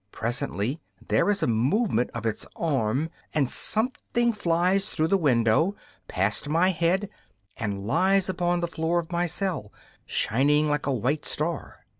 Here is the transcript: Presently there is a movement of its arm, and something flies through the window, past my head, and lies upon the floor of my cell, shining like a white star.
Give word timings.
Presently 0.11 0.79
there 1.09 1.29
is 1.29 1.43
a 1.43 1.45
movement 1.45 2.09
of 2.15 2.25
its 2.25 2.47
arm, 2.55 3.11
and 3.35 3.47
something 3.47 4.33
flies 4.33 4.89
through 4.89 5.09
the 5.09 5.15
window, 5.15 5.75
past 6.07 6.49
my 6.49 6.69
head, 6.69 7.07
and 7.57 7.85
lies 7.85 8.27
upon 8.27 8.61
the 8.61 8.67
floor 8.67 8.97
of 8.97 9.11
my 9.11 9.27
cell, 9.27 9.71
shining 10.07 10.67
like 10.67 10.87
a 10.87 10.91
white 10.91 11.23
star. 11.23 11.85